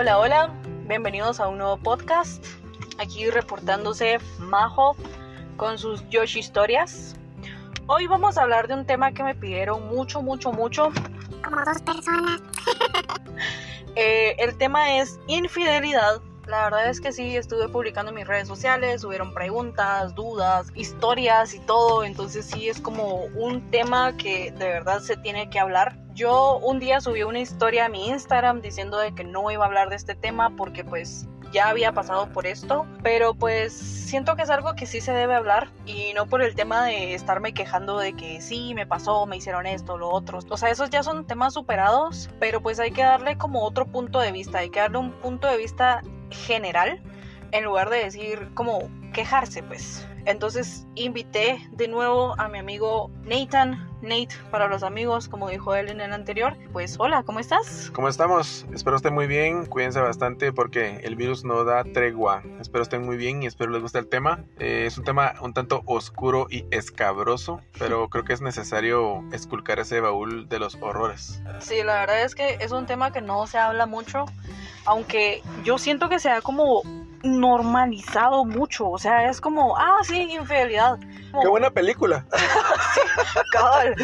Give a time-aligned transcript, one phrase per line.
[0.00, 0.54] Hola, hola,
[0.86, 2.46] bienvenidos a un nuevo podcast.
[3.00, 4.94] Aquí reportándose Majo
[5.56, 7.16] con sus Yoshi historias.
[7.88, 10.92] Hoy vamos a hablar de un tema que me pidieron mucho, mucho, mucho.
[11.42, 12.40] Como dos personas.
[13.96, 16.20] Eh, el tema es infidelidad.
[16.48, 21.52] La verdad es que sí, estuve publicando en mis redes sociales, hubieron preguntas, dudas, historias
[21.52, 25.98] y todo, entonces sí es como un tema que de verdad se tiene que hablar.
[26.14, 29.66] Yo un día subí una historia a mi Instagram diciendo de que no iba a
[29.66, 34.42] hablar de este tema porque pues ya había pasado por esto, pero pues siento que
[34.42, 37.98] es algo que sí se debe hablar y no por el tema de estarme quejando
[37.98, 40.38] de que sí, me pasó, me hicieron esto, lo otro.
[40.48, 44.18] O sea, esos ya son temas superados, pero pues hay que darle como otro punto
[44.18, 47.00] de vista, hay que darle un punto de vista general
[47.52, 50.06] en lugar de decir como quejarse, pues.
[50.26, 55.88] Entonces invité de nuevo a mi amigo Nathan, Nate para los amigos, como dijo él
[55.88, 56.56] en el anterior.
[56.72, 57.90] Pues hola, ¿cómo estás?
[57.94, 58.66] ¿Cómo estamos?
[58.72, 62.42] Espero estén muy bien, cuídense bastante porque el virus no da tregua.
[62.60, 64.44] Espero estén muy bien y espero les guste el tema.
[64.58, 69.80] Eh, es un tema un tanto oscuro y escabroso, pero creo que es necesario esculcar
[69.80, 71.42] ese baúl de los horrores.
[71.60, 74.26] Sí, la verdad es que es un tema que no se habla mucho,
[74.88, 76.82] aunque yo siento que se ha como
[77.22, 80.98] normalizado mucho, o sea, es como, ah, sí, infidelidad.
[81.30, 82.24] Como, ¡Qué buena película!
[83.52, 83.94] cabal.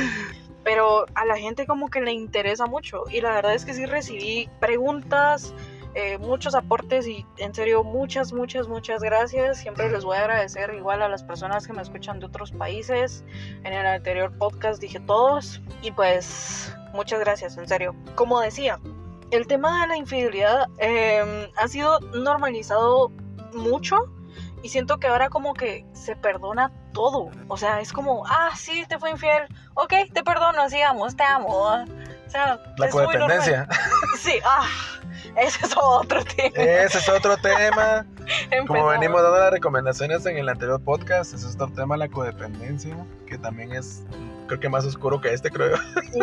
[0.62, 3.87] Pero a la gente como que le interesa mucho y la verdad es que sí
[3.87, 5.55] recibí preguntas,
[5.95, 9.59] eh, muchos aportes y en serio muchas, muchas, muchas gracias.
[9.59, 13.25] Siempre les voy a agradecer igual a las personas que me escuchan de otros países.
[13.62, 17.95] En el anterior podcast dije todos y pues muchas gracias, en serio.
[18.17, 18.81] Como decía,
[19.30, 23.11] el tema de la infidelidad eh, ha sido normalizado
[23.55, 23.97] mucho
[24.62, 27.31] y siento que ahora como que se perdona todo.
[27.48, 29.42] O sea, es como, ah, sí, te fue infiel,
[29.75, 31.48] ok, te perdono, sigamos, te amo.
[31.48, 33.19] O sea, La es muy normal.
[33.28, 33.69] codependencia.
[34.19, 34.66] Sí, ah,
[35.36, 36.56] ese es otro tema.
[36.56, 38.06] Ese es otro tema.
[38.66, 42.97] Como venimos dando las recomendaciones en el anterior podcast, ese es otro tema, la codependencia,
[43.26, 44.03] que también es,
[44.47, 45.77] creo que más oscuro que este, creo.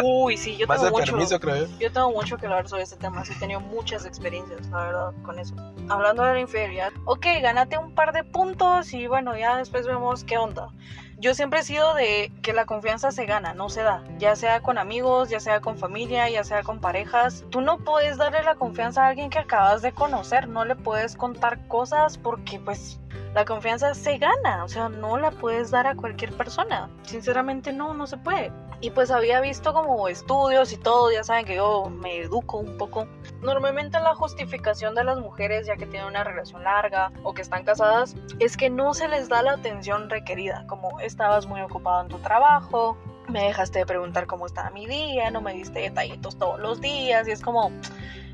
[0.03, 1.11] Uy, sí, yo Más tengo de mucho.
[1.13, 1.91] permiso, creo yo.
[1.91, 5.39] Tengo mucho que hablar sobre este tema, sí he tenido muchas experiencias, la verdad, con
[5.39, 5.55] eso.
[5.89, 10.23] Hablando de la infidelidad, ok, gánate un par de puntos y bueno, ya después vemos
[10.23, 10.69] qué onda.
[11.17, 14.03] Yo siempre he sido de que la confianza se gana, no se da.
[14.17, 17.45] Ya sea con amigos, ya sea con familia, ya sea con parejas.
[17.51, 20.47] Tú no puedes darle la confianza a alguien que acabas de conocer.
[20.47, 22.99] No le puedes contar cosas porque pues
[23.33, 24.63] la confianza se gana.
[24.63, 26.89] O sea, no la puedes dar a cualquier persona.
[27.03, 28.51] Sinceramente no, no se puede.
[28.81, 32.77] Y pues había visto como estudios y todo, ya saben que yo me educo un
[32.77, 33.07] poco.
[33.41, 37.63] Normalmente la justificación de las mujeres ya que tienen una relación larga o que están
[37.63, 42.07] casadas es que no se les da la atención requerida, como estabas muy ocupado en
[42.07, 42.97] tu trabajo,
[43.27, 47.27] me dejaste de preguntar cómo estaba mi día, no me diste detallitos todos los días
[47.27, 47.71] y es como,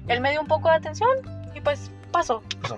[0.07, 1.09] él me dio un poco de atención
[1.53, 2.41] y pues pasó.
[2.61, 2.77] Pasó.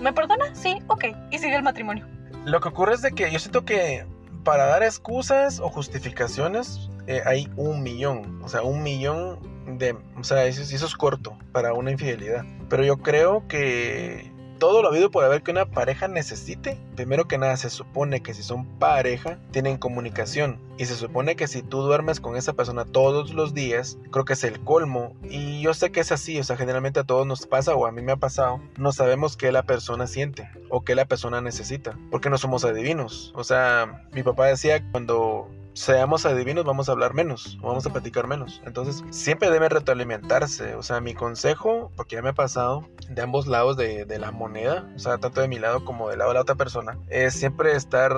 [0.00, 0.54] ¿Me perdona?
[0.54, 1.04] Sí, ok.
[1.30, 2.06] Y sigue el matrimonio.
[2.44, 4.06] Lo que ocurre es de que yo siento que
[4.44, 9.38] para dar excusas o justificaciones eh, hay un millón, o sea, un millón
[9.78, 12.44] de, o sea, eso, eso es corto para una infidelidad.
[12.68, 14.29] Pero yo creo que
[14.60, 18.34] todo lo habido por haber que una pareja necesite, primero que nada se supone que
[18.34, 20.60] si son pareja tienen comunicación.
[20.78, 24.34] Y se supone que si tú duermes con esa persona todos los días, creo que
[24.34, 25.16] es el colmo.
[25.24, 27.92] Y yo sé que es así, o sea, generalmente a todos nos pasa o a
[27.92, 31.98] mí me ha pasado, no sabemos qué la persona siente o qué la persona necesita,
[32.10, 37.14] porque no somos adivinos, o sea, mi papá decía cuando seamos adivinos vamos a hablar
[37.14, 38.60] menos, vamos a platicar menos.
[38.64, 40.74] Entonces siempre debe retroalimentarse.
[40.74, 44.30] O sea, mi consejo, porque ya me ha pasado, de ambos lados de, de la
[44.30, 47.34] moneda, o sea, tanto de mi lado como del lado de la otra persona, es
[47.34, 48.12] siempre estar,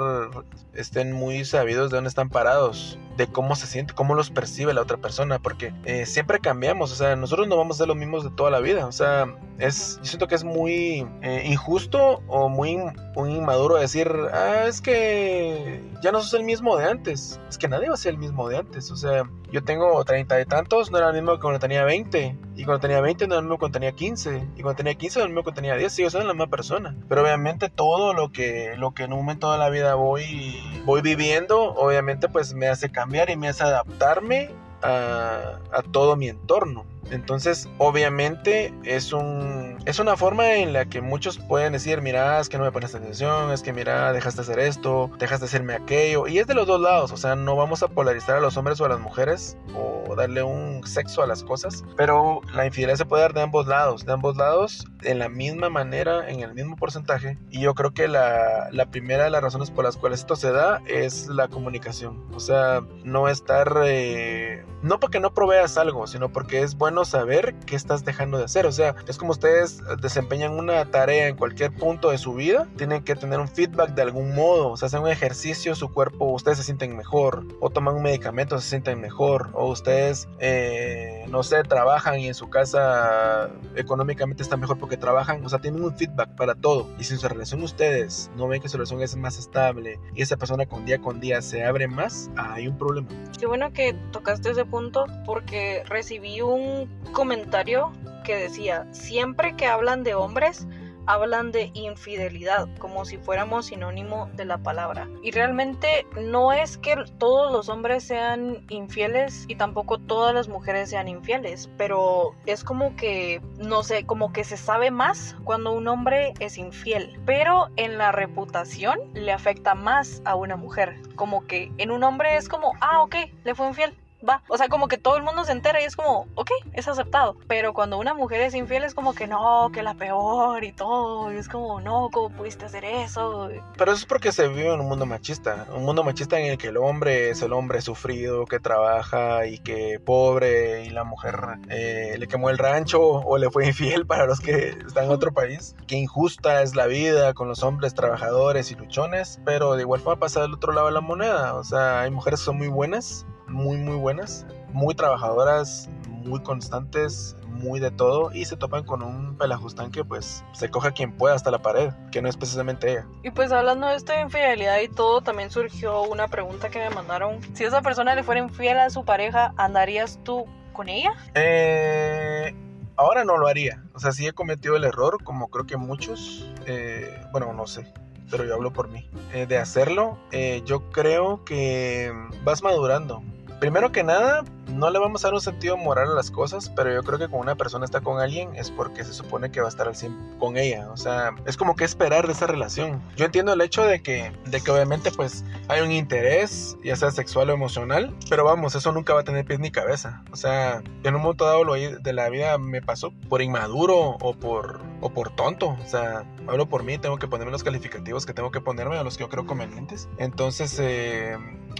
[0.74, 4.80] estén muy sabidos de dónde están parados, de cómo se siente, cómo los percibe la
[4.80, 8.24] otra persona, porque eh, siempre cambiamos, o sea, nosotros no vamos a ser los mismos
[8.24, 9.26] de toda la vida, o sea,
[9.58, 12.78] es, yo siento que es muy eh, injusto o muy,
[13.14, 17.68] muy inmaduro decir, ah, es que ya no sos el mismo de antes, es que
[17.68, 20.90] nadie va a ser el mismo de antes, o sea, yo tengo treinta y tantos,
[20.90, 23.44] no era el mismo que cuando tenía 20, y cuando tenía 20 no era el
[23.44, 25.92] mismo cuando tenía 15, y cuando tenía 15 no era el mismo cuando tenía 10,
[25.92, 29.52] sigo siendo la misma persona, pero obviamente todo lo que, lo que en un momento
[29.52, 34.50] de la vida voy, voy viviendo, obviamente pues me hace cambiar y me hace adaptarme
[34.80, 36.86] a, a todo mi entorno.
[37.10, 42.48] Entonces, obviamente es un es una forma en la que muchos pueden decir, mira, es
[42.48, 45.74] que no me pones atención, es que mira, dejaste de hacer esto, dejaste de hacerme
[45.74, 48.56] aquello, y es de los dos lados, o sea, no vamos a polarizar a los
[48.56, 52.96] hombres o a las mujeres o darle un sexo a las cosas, pero la infidelidad
[52.96, 56.54] se puede dar de ambos lados, de ambos lados en la misma manera, en el
[56.54, 60.20] mismo porcentaje, y yo creo que la, la primera de las razones por las cuales
[60.20, 65.76] esto se da es la comunicación, o sea, no estar, eh, no porque no proveas
[65.76, 68.66] algo, sino porque es bueno saber qué estás dejando de hacer.
[68.66, 73.02] O sea, es como ustedes desempeñan una tarea en cualquier punto de su vida, tienen
[73.02, 74.70] que tener un feedback de algún modo.
[74.70, 78.58] O sea, hacen un ejercicio, su cuerpo, ustedes se sienten mejor, o toman un medicamento,
[78.60, 84.60] se sienten mejor, o ustedes, eh, no sé, trabajan y en su casa económicamente están
[84.60, 85.44] mejor porque trabajan.
[85.44, 86.88] O sea, tienen un feedback para todo.
[86.98, 90.36] Y si su relación ustedes no ven que su relación es más estable y esa
[90.36, 93.08] persona con día con día se abre más, hay un problema.
[93.38, 96.81] Qué bueno que tocaste ese punto porque recibí un
[97.12, 97.92] comentario
[98.24, 100.66] que decía, siempre que hablan de hombres,
[101.06, 105.08] hablan de infidelidad como si fuéramos sinónimo de la palabra.
[105.22, 110.90] Y realmente no es que todos los hombres sean infieles y tampoco todas las mujeres
[110.90, 115.88] sean infieles, pero es como que, no sé, como que se sabe más cuando un
[115.88, 121.00] hombre es infiel, pero en la reputación le afecta más a una mujer.
[121.16, 123.96] Como que en un hombre es como, ah, ok, le fue infiel,
[124.28, 124.42] va.
[124.48, 127.36] O sea, como que todo el mundo se entera y es como, ok, es aceptado.
[127.48, 131.32] Pero cuando una mujer es infiel es como que no, que la peor y todo.
[131.32, 133.48] Y es como, no, ¿cómo pudiste hacer eso?
[133.76, 135.66] Pero eso es porque se vive en un mundo machista.
[135.74, 139.58] Un mundo machista en el que el hombre es el hombre sufrido, que trabaja y
[139.58, 141.36] que pobre y la mujer
[141.68, 145.32] eh, le quemó el rancho o le fue infiel para los que están en otro
[145.34, 145.74] país.
[145.86, 149.40] Que injusta es la vida con los hombres trabajadores y luchones.
[149.44, 151.54] Pero de igual forma pasa del otro lado de la moneda.
[151.54, 157.36] O sea, hay mujeres que son muy buenas muy muy buenas, muy trabajadoras, muy constantes,
[157.46, 161.12] muy de todo y se topan con un pelajustán que pues se coge a quien
[161.12, 163.06] pueda hasta la pared, que no es precisamente ella.
[163.22, 167.38] Y pues hablando de esta infidelidad y todo, también surgió una pregunta que me mandaron.
[167.54, 171.12] Si esa persona le fuera infiel a su pareja, ¿andarías tú con ella?
[171.34, 172.54] Eh,
[172.96, 173.82] ahora no lo haría.
[173.94, 177.92] O sea, sí he cometido el error, como creo que muchos, eh, bueno, no sé,
[178.30, 182.12] pero yo hablo por mí, eh, de hacerlo, eh, yo creo que
[182.44, 183.22] vas madurando.
[183.62, 186.92] Primero que nada, no le vamos a dar un sentido moral a las cosas, pero
[186.92, 189.66] yo creo que cuando una persona está con alguien es porque se supone que va
[189.66, 190.88] a estar al 100 con ella.
[190.90, 193.02] O sea, es como que esperar de esa relación.
[193.16, 197.10] Yo entiendo el hecho de que, de que obviamente pues hay un interés, ya sea
[197.10, 200.22] sexual o emocional, pero vamos, eso nunca va a tener pies ni cabeza.
[200.32, 204.80] O sea, en un momento dado de la vida me pasó por inmaduro o por,
[205.00, 205.76] o por tonto.
[205.82, 209.04] O sea, hablo por mí, tengo que ponerme los calificativos que tengo que ponerme a
[209.04, 210.08] los que yo creo convenientes.
[210.18, 211.36] Entonces, eh,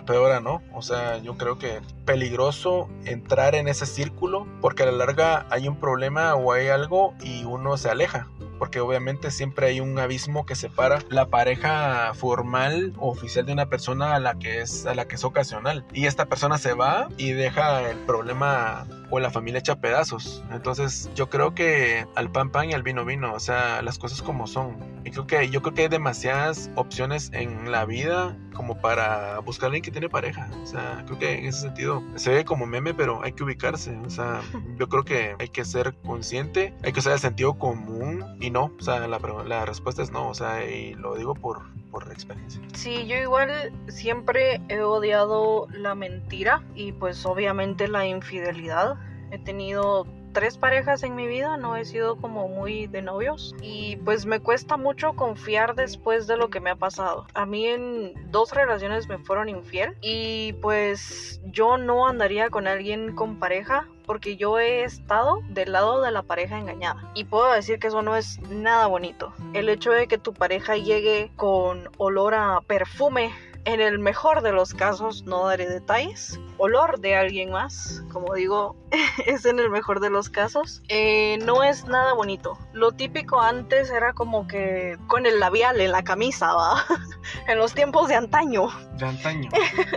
[0.06, 0.62] pero ahora no.
[0.74, 2.71] O sea, yo creo que peligroso
[3.04, 7.44] entrar en ese círculo porque a la larga hay un problema o hay algo y
[7.44, 8.28] uno se aleja
[8.62, 13.68] porque obviamente siempre hay un abismo que separa la pareja formal o oficial de una
[13.68, 15.84] persona a la que es a la que es ocasional.
[15.92, 20.42] Y esta persona se va y deja el problema o la familia hecha pedazos.
[20.50, 24.22] Entonces, yo creo que al pan pan y al vino vino, o sea, las cosas
[24.22, 24.78] como son.
[25.04, 29.66] Y creo que yo creo que hay demasiadas opciones en la vida como para buscar
[29.66, 30.48] a alguien que tiene pareja.
[30.62, 33.94] O sea, creo que en ese sentido se ve como meme, pero hay que ubicarse.
[33.98, 34.40] O sea,
[34.78, 38.72] yo creo que hay que ser consciente, hay que usar el sentido común y no.
[38.78, 40.30] O sea, la, la respuesta es no.
[40.30, 42.60] O sea, y lo digo por, por experiencia.
[42.74, 48.96] Sí, yo igual siempre he odiado la mentira y pues obviamente la infidelidad.
[49.32, 53.96] He tenido tres parejas en mi vida, no he sido como muy de novios y
[53.96, 57.26] pues me cuesta mucho confiar después de lo que me ha pasado.
[57.32, 63.14] A mí en dos relaciones me fueron infiel y pues yo no andaría con alguien
[63.14, 67.78] con pareja porque yo he estado del lado de la pareja engañada y puedo decir
[67.78, 69.32] que eso no es nada bonito.
[69.54, 73.32] El hecho de que tu pareja llegue con olor a perfume
[73.64, 78.76] en el mejor de los casos, no daré detalles, olor de alguien más, como digo,
[79.26, 82.58] es en el mejor de los casos, eh, no es nada bonito.
[82.72, 86.84] Lo típico antes era como que con el labial en la camisa, ¿va?
[87.48, 88.68] en los tiempos de antaño.
[88.96, 89.50] De antaño.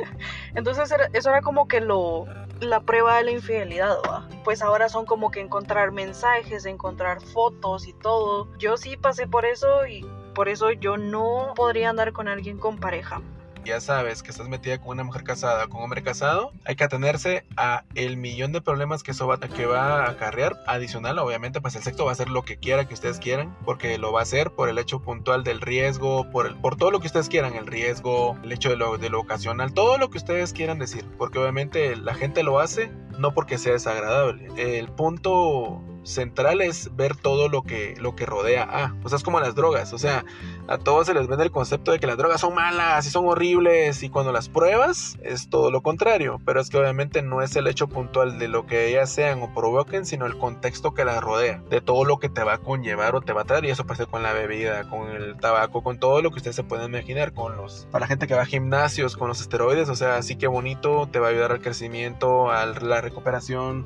[0.55, 2.25] Entonces eso era como que lo,
[2.59, 4.27] la prueba de la infidelidad, ¿va?
[4.43, 8.47] Pues ahora son como que encontrar mensajes, encontrar fotos y todo.
[8.59, 10.05] Yo sí pasé por eso y
[10.35, 13.21] por eso yo no podría andar con alguien con pareja
[13.65, 16.83] ya sabes que estás metida con una mujer casada, con un hombre casado, hay que
[16.83, 20.63] atenerse a el millón de problemas que eso va, que va a acarrear.
[20.67, 23.97] Adicional, obviamente, pues el sexo va a hacer lo que quiera que ustedes quieran, porque
[23.97, 26.99] lo va a hacer por el hecho puntual del riesgo, por, el, por todo lo
[26.99, 30.17] que ustedes quieran, el riesgo, el hecho de lo, de lo ocasional, todo lo que
[30.17, 34.49] ustedes quieran decir, porque obviamente la gente lo hace no porque sea desagradable.
[34.57, 38.95] El punto central es ver todo lo que, lo que rodea a.
[39.03, 39.93] O sea, es como las drogas.
[39.93, 40.23] O sea,
[40.67, 43.27] a todos se les vende el concepto de que las drogas son malas y son
[43.27, 46.39] horribles y cuando las pruebas es todo lo contrario.
[46.45, 49.53] Pero es que obviamente no es el hecho puntual de lo que ellas sean o
[49.53, 51.61] provoquen, sino el contexto que las rodea.
[51.69, 53.65] De todo lo que te va a conllevar o te va a traer.
[53.65, 56.63] Y eso ser con la bebida, con el tabaco, con todo lo que ustedes se
[56.63, 57.33] pueden imaginar.
[57.33, 57.87] Con los...
[57.91, 59.89] Para la gente que va a gimnasios, con los esteroides.
[59.89, 63.85] O sea, así que bonito, te va a ayudar al crecimiento, a la recuperación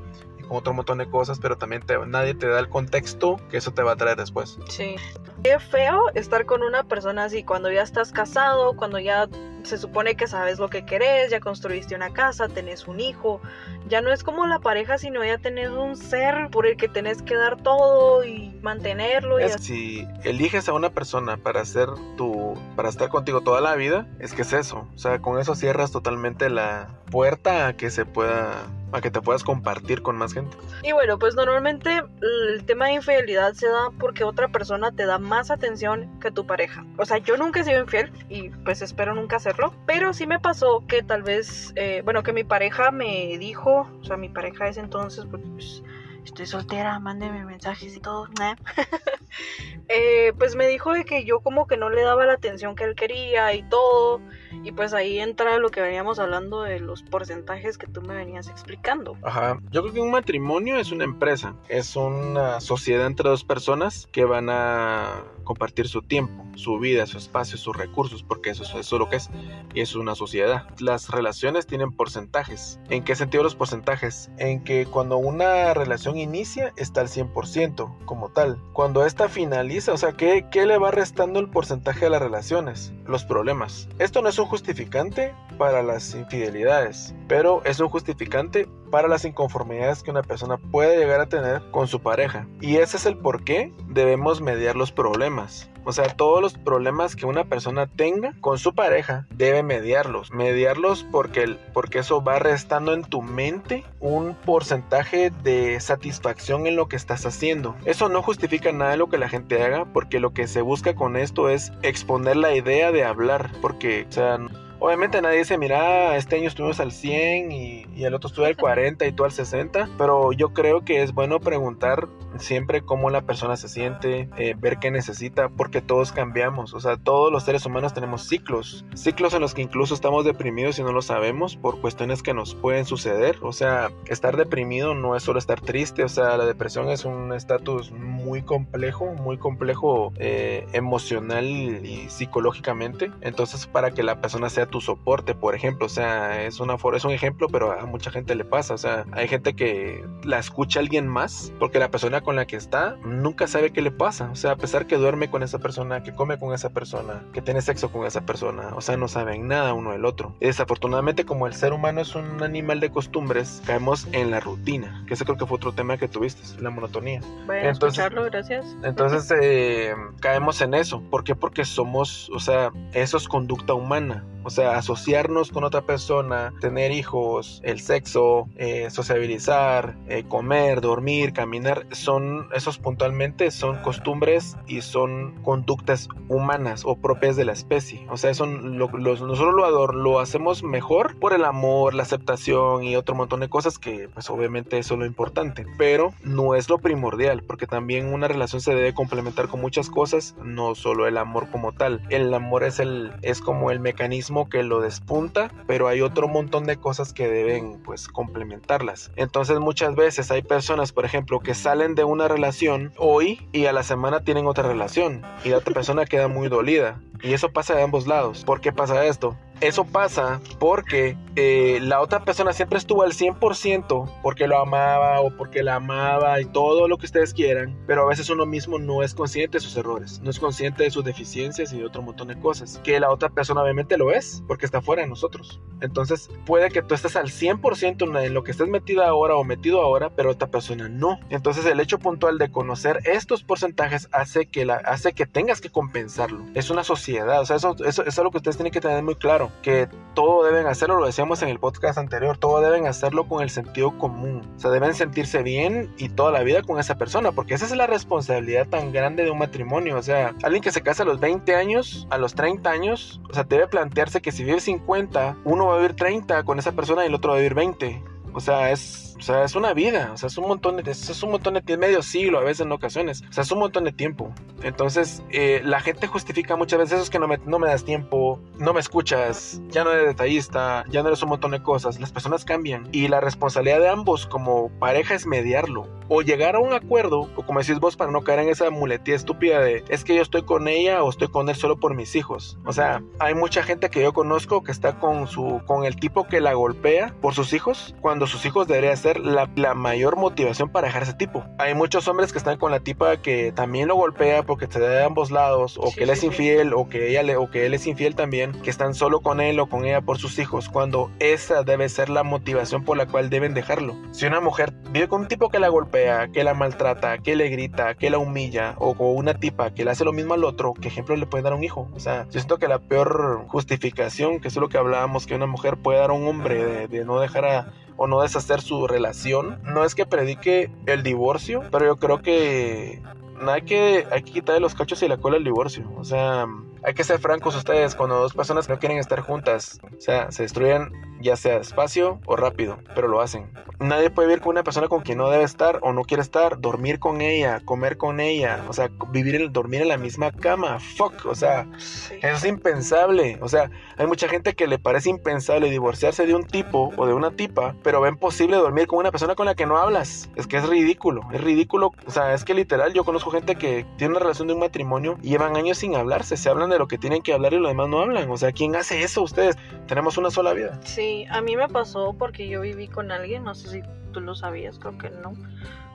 [0.50, 3.94] otro montón de cosas, pero también nadie te da el contexto que eso te va
[3.94, 4.58] a traer después.
[4.68, 4.96] Sí.
[5.44, 9.28] Qué feo estar con una persona así cuando ya estás casado, cuando ya
[9.64, 13.42] se supone que sabes lo que querés, ya construiste una casa, tenés un hijo.
[13.88, 17.22] Ya no es como la pareja, sino ya tenés un ser por el que tenés
[17.22, 19.40] que dar todo y mantenerlo.
[19.40, 24.08] Y si eliges a una persona para ser tu, para estar contigo toda la vida,
[24.20, 24.88] es que es eso.
[24.96, 29.22] O sea, con eso cierras totalmente la puerta a que se pueda a que te
[29.22, 30.58] puedas compartir con más gente.
[30.84, 35.20] Y bueno, pues normalmente el tema de infidelidad se da porque otra persona te da
[35.30, 36.86] más atención que tu pareja.
[36.98, 40.40] O sea, yo nunca he sido infiel y pues espero nunca hacerlo, pero sí me
[40.40, 44.68] pasó que tal vez, eh, bueno, que mi pareja me dijo, o sea, mi pareja
[44.68, 45.84] es entonces, pues,
[46.30, 48.28] estoy soltera, mándeme mensajes y todo.
[49.90, 52.84] eh, pues me dijo de que yo como que no le daba la atención que
[52.84, 54.22] él quería y todo.
[54.64, 58.48] Y pues ahí entra lo que veníamos hablando de los porcentajes que tú me venías
[58.48, 59.18] explicando.
[59.24, 64.08] Ajá, yo creo que un matrimonio es una empresa, es una sociedad entre dos personas
[64.12, 68.80] que van a compartir su tiempo, su vida, su espacio, sus recursos, porque eso, eso
[68.80, 69.32] es lo que es,
[69.74, 70.68] y es una sociedad.
[70.78, 72.80] Las relaciones tienen porcentajes.
[72.92, 74.30] ¿En qué sentido los porcentajes?
[74.38, 78.62] En que cuando una relación inicia está al 100% como tal.
[78.74, 82.94] Cuando esta finaliza, o sea, ¿qué, ¿qué le va restando el porcentaje de las relaciones?
[83.08, 83.90] Los problemas.
[83.98, 90.04] Esto no es un justificante para las infidelidades, pero es un justificante para las inconformidades
[90.04, 92.48] que una persona puede llegar a tener con su pareja.
[92.62, 95.70] Y ese es el por qué debemos mediar los problemas.
[95.86, 100.32] O sea, todos los problemas que una persona tenga con su pareja debe mediarlos.
[100.32, 106.88] Mediarlos porque, porque eso va restando en tu mente un porcentaje de satisfacción en lo
[106.88, 107.76] que estás haciendo.
[107.86, 110.96] Eso no justifica nada de lo que la gente haga porque lo que se busca
[110.96, 113.52] con esto es exponer la idea de hablar.
[113.62, 114.38] Porque, o sea...
[114.80, 118.56] Obviamente nadie dice, mira, este año estuvimos al 100 y, y, el otro estuvo al
[118.56, 122.08] 40 y tú al 60, pero yo creo que es bueno preguntar
[122.38, 126.98] siempre cómo la persona se siente, eh, ver qué necesita, porque todos cambiamos, o sea,
[126.98, 130.92] todos los seres humanos tenemos ciclos, ciclos en los que incluso estamos deprimidos y no
[130.92, 135.40] lo sabemos por cuestiones que nos pueden suceder, o sea, estar deprimido no es solo
[135.40, 141.46] estar triste, o sea, la depresión es un estatus muy complejo, muy complejo eh, emocional
[141.46, 146.60] y psicológicamente, entonces para que la persona sea tu soporte, por ejemplo, o sea, es,
[146.60, 150.06] una, es un ejemplo, pero a mucha gente le pasa, o sea, hay gente que
[150.24, 153.92] la escucha alguien más porque la persona con la que está nunca sabe qué le
[153.92, 157.24] pasa, o sea, a pesar que duerme con esa persona, que come con esa persona,
[157.34, 160.36] que tiene sexo con esa persona, o sea, no saben nada uno del otro.
[160.40, 165.04] Y desafortunadamente, como el ser humano es un animal de costumbres, caemos en la rutina,
[165.08, 167.22] que ese creo que fue otro tema que tuviste, la monotonía.
[167.46, 168.66] Voy a entonces, escucharlo, gracias.
[168.84, 171.02] Entonces, eh, caemos en eso.
[171.10, 171.36] ¿Por qué?
[171.36, 174.26] Porque somos, o sea, eso es conducta humana.
[174.44, 181.34] O sea, asociarnos con otra persona, tener hijos, el sexo, eh, sociabilizar, eh, comer, dormir,
[181.34, 188.06] caminar, son esos puntualmente son costumbres y son conductas humanas o propias de la especie.
[188.10, 192.96] O sea, son lo, nosotros lo, lo hacemos mejor por el amor, la aceptación y
[192.96, 195.66] otro montón de cosas que pues obviamente eso es lo importante.
[195.78, 200.36] Pero no es lo primordial porque también una relación se debe complementar con muchas cosas,
[200.44, 202.02] no solo el amor como tal.
[202.10, 206.66] El amor es, el, es como el mecanismo que lo despunta, pero hay otro montón
[206.66, 209.12] de cosas que deben pues complementarlas.
[209.16, 213.74] Entonces muchas veces hay personas, por ejemplo, que salen de una relación hoy y a
[213.74, 217.00] la semana tienen otra relación y la otra persona queda muy dolida.
[217.22, 218.46] Y eso pasa de ambos lados.
[218.46, 219.38] ¿Por qué pasa esto?
[219.62, 225.36] Eso pasa porque eh, la otra persona siempre estuvo al 100% porque lo amaba o
[225.36, 229.04] porque la amaba y todo lo que ustedes quieran, pero a veces uno mismo no
[229.04, 232.30] es consciente de sus errores, no es consciente de sus deficiencias y de otro montón
[232.30, 235.60] de cosas, que la otra persona obviamente lo es porque está fuera de nosotros.
[235.82, 239.82] Entonces puede que tú estés al 100% en lo que estés metido ahora o metido
[239.82, 241.20] ahora, pero otra persona no.
[241.30, 245.70] Entonces el hecho puntual de conocer estos porcentajes hace que, la, hace que tengas que
[245.70, 246.46] compensarlo.
[246.54, 249.16] Es una sociedad, o sea, eso, eso es algo que ustedes tienen que tener muy
[249.16, 253.42] claro que todo deben hacerlo, lo decíamos en el podcast anterior, todo deben hacerlo con
[253.42, 254.42] el sentido común.
[254.58, 257.76] O sea, deben sentirse bien y toda la vida con esa persona, porque esa es
[257.76, 259.98] la responsabilidad tan grande de un matrimonio.
[259.98, 263.34] O sea, alguien que se casa a los 20 años, a los 30 años, o
[263.34, 267.04] sea, debe plantearse que si vive 50, uno va a vivir 30 con esa persona
[267.04, 268.04] y el otro va a vivir 20.
[268.34, 271.24] O sea, es O sea, es una vida, o sea, es un montón de, es
[271.24, 273.92] un montón de medio siglo a veces en ocasiones, o sea, es un montón de
[273.92, 274.34] tiempo.
[274.64, 277.84] Entonces, eh, la gente justifica muchas veces eso es que no me, no me das
[277.84, 282.00] tiempo, no me escuchas, ya no eres detallista, ya no eres un montón de cosas.
[282.00, 286.60] Las personas cambian y la responsabilidad de ambos como pareja es mediarlo o llegar a
[286.60, 290.04] un acuerdo, o como decís vos, para no caer en esa muletía estúpida de es
[290.04, 292.58] que yo estoy con ella o estoy con él solo por mis hijos.
[292.66, 296.28] O sea, hay mucha gente que yo conozco que está con su con el tipo
[296.28, 300.70] que la golpea por sus hijos, cuando sus hijos debería ser la, la mayor motivación
[300.70, 301.44] para dejar ese tipo.
[301.58, 304.90] Hay muchos hombres que están con la tipa que también lo golpea porque se da
[304.90, 306.26] de ambos lados, o Sí, que él sí, es sí.
[306.28, 309.40] infiel, o que ella le, o que él es infiel también, que están solo con
[309.42, 313.08] él o con ella por sus hijos, cuando esa debe ser la motivación por la
[313.08, 313.96] cual deben dejarlo.
[314.12, 317.50] Si una mujer vive con un tipo que la golpea, que la maltrata, que le
[317.50, 320.74] grita, que la humilla, o con una tipa que le hace lo mismo al otro,
[320.80, 321.90] ¿qué ejemplo le puede dar a un hijo?
[321.94, 325.46] O sea, yo siento que la peor justificación, que es lo que hablábamos, que una
[325.48, 328.88] mujer puede dar a un hombre de, de no dejar a o no deshacer su
[328.88, 329.60] relación.
[329.64, 333.02] No es que predique el divorcio, pero yo creo que
[333.46, 335.92] hay que, hay que quitarle los cachos y la cola al divorcio.
[335.98, 336.48] O sea,
[336.84, 339.80] hay que ser francos ustedes cuando dos personas no quieren estar juntas.
[339.98, 343.52] O sea, se destruyen ya sea despacio o rápido, pero lo hacen.
[343.80, 346.60] Nadie puede vivir con una persona con quien no debe estar o no quiere estar,
[346.60, 350.80] dormir con ella, comer con ella, o sea, vivir en, dormir en la misma cama.
[350.80, 352.16] Fuck, o sea, Sí.
[352.22, 353.38] eso es impensable.
[353.42, 357.14] O sea, hay mucha gente que le parece impensable divorciarse de un tipo o de
[357.14, 360.30] una tipa, pero ven posible dormir con una persona con la que no hablas.
[360.36, 361.92] Es que es ridículo, es ridículo.
[362.06, 365.18] O sea, es que literal yo conozco gente que tiene una relación de un matrimonio
[365.22, 366.38] y llevan años sin hablarse.
[366.38, 368.30] Se hablan de lo que tienen que hablar y lo demás no hablan.
[368.30, 369.58] O sea, ¿quién hace eso ustedes?
[369.88, 370.80] Tenemos una sola vida.
[370.84, 374.36] Sí, a mí me pasó porque yo viví con alguien, no sé si tú lo
[374.36, 375.34] sabías, creo que no.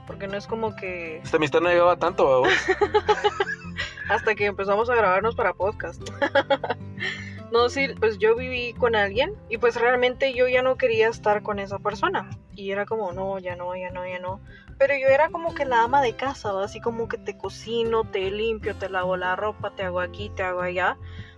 [0.06, 2.48] Porque no es como que Esta amistad no llegaba tanto, ¿va vos?
[4.08, 6.02] hasta que empezamos a grabarnos para podcast.
[7.52, 11.42] no, sí, pues yo viví con alguien y pues realmente yo ya no quería estar
[11.42, 12.28] con esa persona.
[12.54, 14.40] Y era como, no, ya no, ya no, ya no.
[14.78, 18.30] Pero yo era como que la ama de casa, así como que te cocino, te
[18.30, 20.96] limpio, te lavo la ropa, te hago aquí, te hago allá.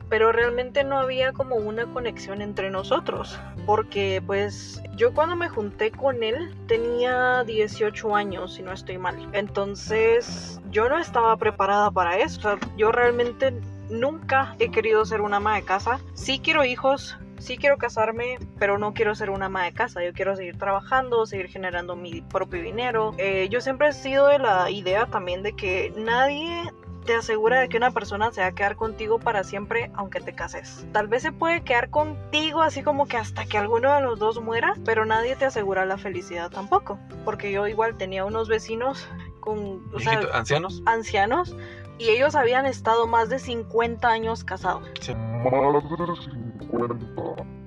[0.08, 3.38] Pero realmente no había como una conexión entre nosotros.
[3.66, 9.28] Porque pues yo cuando me junté con él tenía 18 años, si no estoy mal.
[9.32, 12.58] Entonces yo no estaba preparada para eso.
[12.76, 13.52] Yo realmente
[13.90, 16.00] nunca he querido ser una ama de casa.
[16.14, 20.02] Sí quiero hijos, sí quiero casarme, pero no quiero ser una ama de casa.
[20.04, 23.14] Yo quiero seguir trabajando, seguir generando mi propio dinero.
[23.18, 26.72] Eh, yo siempre he sido de la idea también de que nadie
[27.06, 30.34] te asegura de que una persona se va a quedar contigo para siempre aunque te
[30.34, 30.84] cases.
[30.92, 34.42] Tal vez se puede quedar contigo así como que hasta que alguno de los dos
[34.42, 36.98] muera, pero nadie te asegura la felicidad tampoco.
[37.24, 39.08] Porque yo igual tenía unos vecinos
[39.40, 39.88] con...
[39.94, 40.82] O sea, ¿Ancianos?
[40.84, 41.56] ancianos
[41.98, 44.88] y ellos habían estado más de 50 años casados.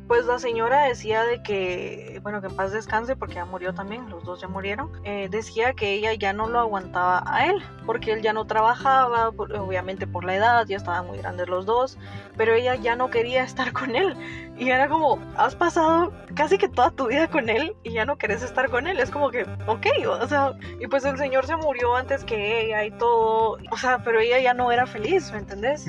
[0.09, 4.09] Pues la señora decía de que, bueno, que en paz descanse porque ya murió también,
[4.09, 4.89] los dos ya murieron.
[5.03, 9.29] Eh, decía que ella ya no lo aguantaba a él porque él ya no trabajaba,
[9.29, 11.99] obviamente por la edad, ya estaban muy grandes los dos,
[12.35, 14.15] pero ella ya no quería estar con él.
[14.57, 18.17] Y era como, has pasado casi que toda tu vida con él y ya no
[18.17, 18.99] querés estar con él.
[18.99, 22.83] Es como que, ok, o sea, y pues el señor se murió antes que ella
[22.83, 25.85] y todo, o sea, pero ella ya no era feliz, ¿me entendés?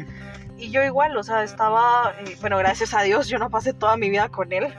[0.60, 3.96] Y yo igual, o sea, estaba, eh, bueno, gracias a Dios, yo no pasé toda
[3.96, 4.74] mi vida con él,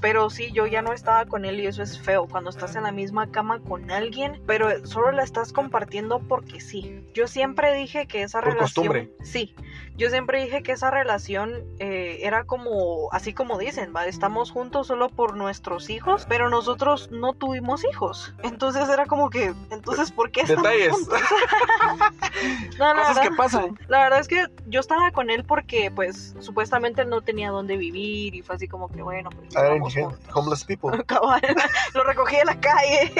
[0.00, 2.82] pero sí, yo ya no estaba con él y eso es feo, cuando estás en
[2.84, 7.04] la misma cama con alguien, pero solo la estás compartiendo porque sí.
[7.14, 8.86] Yo siempre dije que esa Por relación...
[8.86, 9.10] costumbre.
[9.22, 9.54] Sí,
[9.96, 14.06] yo siempre dije que esa relación eh, era como, así como dicen, ¿va?
[14.06, 18.34] estamos juntos solo por nuestros hijos, pero nosotros no tuvimos hijos.
[18.42, 20.92] Entonces era como que, entonces, ¿por qué Detalles.
[20.92, 21.20] juntos?
[22.78, 23.78] no, la Cosas verdad- que pasan.
[23.88, 27.76] la verdad es que yo estaba con él porque, pues, supuestamente él no tenía dónde
[27.76, 29.54] vivir y fue así como que, bueno, pues.
[29.90, 30.90] Gente, homeless people.
[31.94, 33.12] Lo recogí de la calle,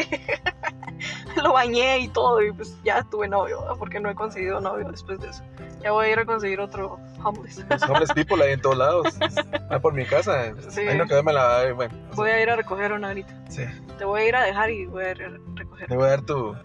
[1.42, 5.18] lo bañé y todo, y pues ya tuve novio, porque no he conseguido novio después
[5.20, 5.42] de eso.
[5.82, 7.64] Ya voy a ir a conseguir otro homeless.
[7.70, 9.16] Los homeless people ahí en todos lados.
[9.72, 10.52] Ah, por mi casa.
[10.68, 10.80] Sí.
[10.80, 11.58] Ahí no quedé la.
[11.60, 13.32] ay, Bueno, Voy a ir a recoger una ahorita.
[13.48, 13.62] sí.
[13.98, 15.88] Te voy a ir a dejar y voy a ir a recoger.
[15.88, 16.56] Le voy a dar tu.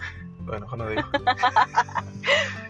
[0.45, 0.86] Bueno, no.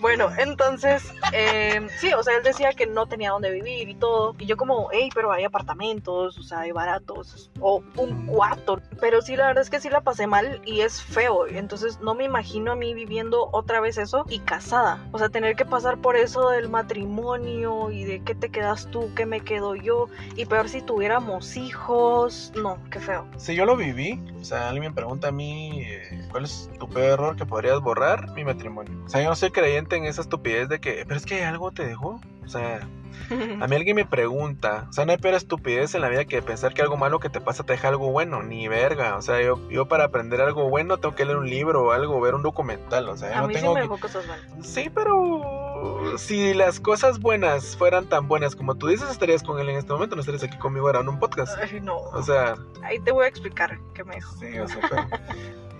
[0.06, 4.36] Bueno, entonces, eh, sí, o sea, él decía que no tenía dónde vivir y todo.
[4.38, 8.82] Y yo como, hey, pero hay apartamentos, o sea, hay baratos, o un cuarto.
[9.02, 11.48] Pero sí, la verdad es que sí la pasé mal y es feo.
[11.48, 15.04] Entonces no me imagino a mí viviendo otra vez eso y casada.
[15.12, 19.12] O sea, tener que pasar por eso del matrimonio y de qué te quedas tú,
[19.16, 20.08] qué me quedo yo.
[20.36, 22.52] Y peor si tuviéramos hijos.
[22.56, 23.26] No, qué feo.
[23.38, 26.88] Si yo lo viví, o sea, alguien me pregunta a mí eh, cuál es tu
[26.88, 28.94] peor error que podrías borrar, mi matrimonio.
[29.06, 31.72] O sea, yo no soy creyente en esa estupidez de que, pero es que algo
[31.72, 32.22] te dejó.
[32.44, 32.88] O sea,
[33.62, 36.44] a mí alguien me pregunta, o sea, no hay peor estupidez en la vida que
[36.44, 39.16] pensar que algo malo que te pasa te deja algo bueno, ni verga.
[39.18, 42.22] O sea, yo, yo para aprender algo bueno tengo que leer un libro o algo,
[42.22, 43.10] ver un documental.
[43.10, 44.46] O sea, yo A no mí tengo sí me que- dejó cosas malas.
[44.62, 49.70] Sí, pero si las cosas buenas fueran tan buenas como tú dices, estarías con él
[49.70, 51.58] en este momento, no estarías aquí conmigo ahora en un podcast.
[51.60, 51.98] Ay, no.
[51.98, 54.36] O sea, Ahí te voy a explicar qué me dijo.
[54.38, 55.08] sí, o sea, pero,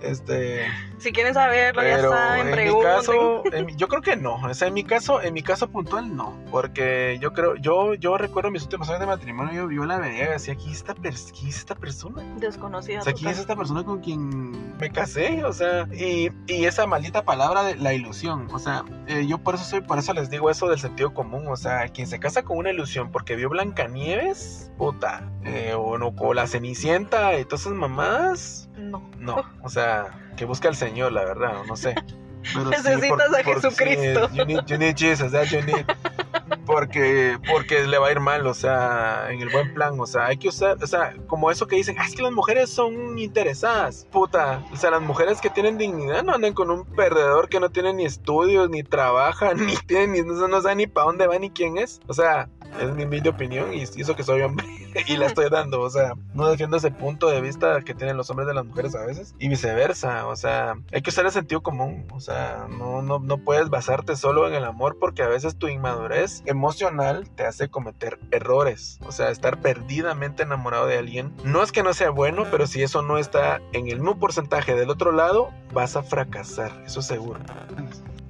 [0.02, 0.66] este,
[0.98, 2.82] Si quieren saberlo, ya saben, en mi pregunten.
[2.92, 5.68] caso, en mi- yo creo que no, o sea, en mi caso, en mi caso
[5.68, 9.84] puntual no, porque yo creo, yo, yo recuerdo mis últimos años de matrimonio, yo, yo
[9.84, 12.22] la veía y decía, aquí está, pers- ¿quién es esta persona?
[12.38, 13.00] Desconocida.
[13.00, 15.44] O sea, ¿quién es esta persona con quien me casé?
[15.44, 18.48] O sea, y, y esa maldita palabra de la ilusión.
[18.52, 21.46] O sea, eh, yo por eso soy, por eso les digo eso del sentido común.
[21.48, 26.12] O sea, quien se casa con una ilusión porque vio Blancanieves, puta, eh, o no,
[26.18, 29.02] o la Cenicienta y todas esas mamadas, No.
[29.18, 29.42] no.
[29.62, 30.06] O sea,
[30.36, 31.94] que busca al Señor, la verdad, no sé.
[32.54, 34.30] Pero sí, Necesitas a sí, Jesucristo.
[34.32, 35.84] you, need, you need Jesus, that you need.
[36.64, 40.26] Porque, porque le va a ir mal, o sea, en el buen plan, o sea,
[40.26, 43.18] hay que usar, o sea, como eso que dicen, "Ah, es que las mujeres son
[43.18, 47.60] interesadas, puta, o sea, las mujeres que tienen dignidad no andan con un perdedor que
[47.60, 51.26] no tiene ni estudios, ni trabaja, ni tiene, ni, no, no sabe ni para dónde
[51.26, 52.48] va ni quién es, o sea,
[52.80, 54.66] es mi humilde opinión y, eso que soy hombre
[55.06, 58.30] y la estoy dando, o sea, no defiendo ese punto de vista que tienen los
[58.30, 61.62] hombres de las mujeres a veces y viceversa, o sea, hay que usar el sentido
[61.62, 65.56] común, o sea, no, no, no puedes basarte solo en el amor porque a veces
[65.56, 71.62] tu inmadurez emocional te hace cometer errores, o sea, estar perdidamente enamorado de alguien, no
[71.62, 74.90] es que no sea bueno, pero si eso no está en el mismo porcentaje del
[74.90, 77.40] otro lado, vas a fracasar, eso seguro.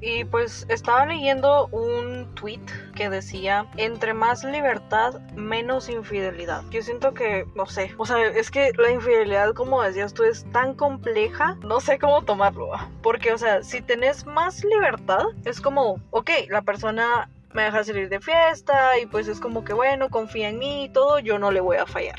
[0.00, 2.60] Y pues estaba leyendo un tweet
[2.94, 6.62] que decía, entre más libertad, menos infidelidad.
[6.70, 10.44] Yo siento que, no sé, o sea, es que la infidelidad, como decías tú, es
[10.52, 12.68] tan compleja, no sé cómo tomarlo.
[13.02, 18.08] Porque, o sea, si tenés más libertad, es como, ok, la persona me deja salir
[18.08, 21.50] de fiesta y pues es como que, bueno, confía en mí y todo, yo no
[21.50, 22.18] le voy a fallar.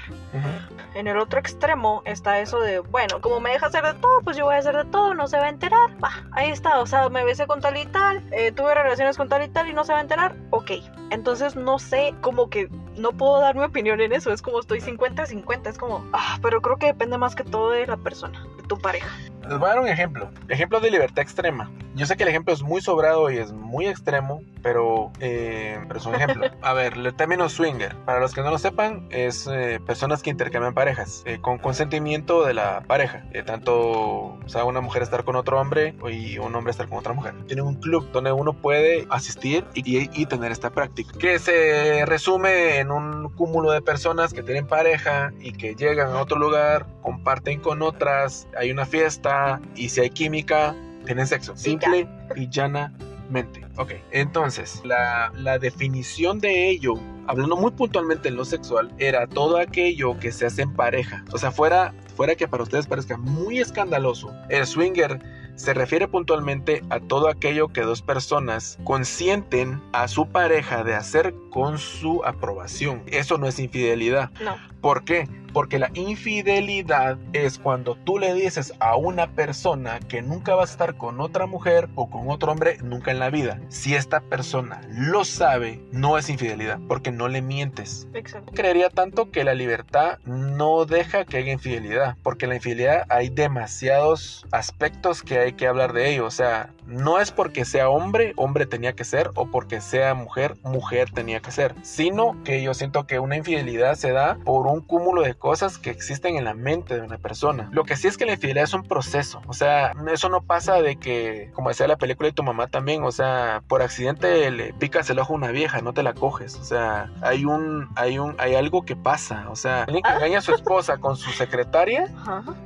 [0.95, 4.35] En el otro extremo está eso de, bueno, como me deja hacer de todo, pues
[4.35, 5.91] yo voy a hacer de todo, no se va a enterar.
[6.03, 9.29] Va, ahí está, o sea, me besé con tal y tal, eh, tuve relaciones con
[9.29, 10.35] tal y tal y no se va a enterar.
[10.49, 10.71] Ok,
[11.11, 14.79] entonces no sé, como que no puedo dar mi opinión en eso, es como estoy
[14.79, 18.63] 50-50, es como, ah, pero creo que depende más que todo de la persona, de
[18.63, 19.09] tu pareja.
[19.47, 20.29] Les voy a dar un ejemplo.
[20.49, 21.71] Ejemplo de libertad extrema.
[21.95, 25.99] Yo sé que el ejemplo es muy sobrado y es muy extremo, pero, eh, pero
[26.01, 26.47] es un ejemplo.
[26.61, 30.29] A ver, el término swinger, para los que no lo sepan, es eh, personas que
[30.31, 33.23] intercambian parejas eh, con consentimiento de la pareja.
[33.31, 36.97] Eh, tanto, o sea, una mujer estar con otro hombre y un hombre estar con
[36.97, 37.33] otra mujer.
[37.47, 42.05] Tienen un club donde uno puede asistir y, y- y tener esta práctica, que se
[42.05, 46.85] resume en un cúmulo de personas que tienen pareja y que llegan a otro lugar,
[47.01, 51.55] comparten con otras, hay una fiesta y si hay química, tienen sexo.
[51.55, 53.65] Simple y llanamente.
[53.77, 56.93] Ok, entonces, la, la definición de ello,
[57.27, 61.23] hablando muy puntualmente en lo sexual, era todo aquello que se hace en pareja.
[61.31, 65.19] O sea, fuera, fuera que para ustedes parezca muy escandaloso, el swinger
[65.57, 71.35] se refiere puntualmente a todo aquello que dos personas consienten a su pareja de hacer
[71.49, 73.03] con su aprobación.
[73.07, 74.31] Eso no es infidelidad.
[74.41, 75.27] No, ¿Por qué?
[75.53, 80.73] Porque la infidelidad es cuando tú le dices a una persona que nunca vas a
[80.73, 83.59] estar con otra mujer o con otro hombre nunca en la vida.
[83.69, 88.07] Si esta persona lo sabe, no es infidelidad, porque no le mientes.
[88.13, 88.53] exacto.
[88.53, 93.29] Creería tanto que la libertad no deja que haya infidelidad, porque en la infidelidad hay
[93.29, 96.25] demasiados aspectos que hay que hablar de ello.
[96.25, 100.55] O sea, no es porque sea hombre, hombre tenía que ser, o porque sea mujer,
[100.63, 104.81] mujer tenía que ser, sino que yo siento que una infidelidad se da por un
[104.81, 107.69] cúmulo de cosas que existen en la mente de una persona.
[107.71, 110.81] Lo que sí es que la infidelidad es un proceso, o sea, eso no pasa
[110.81, 114.73] de que, como decía la película de tu mamá también, o sea, por accidente le
[114.73, 118.19] picas el ojo a una vieja, no te la coges, o sea, hay un, hay
[118.19, 121.31] un, hay algo que pasa, o sea, alguien que engaña a su esposa con su
[121.31, 122.07] secretaria,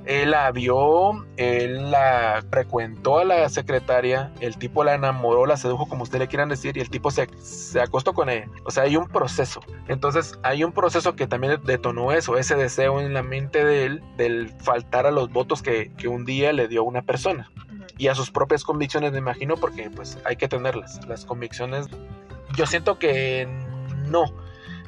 [0.05, 5.88] él la vio, él la frecuentó a la secretaria, el tipo la enamoró, la sedujo,
[5.88, 8.47] como ustedes le quieran decir, y el tipo se, se acostó con ella.
[8.63, 9.62] O sea, hay un proceso.
[9.88, 14.04] Entonces, hay un proceso que también detonó eso, ese deseo en la mente de él,
[14.17, 17.52] del faltar a los votos que, que un día le dio una persona.
[17.97, 21.06] Y a sus propias convicciones, me imagino, porque pues hay que tenerlas.
[21.08, 21.88] Las convicciones,
[22.56, 23.47] yo siento que
[24.08, 24.26] no.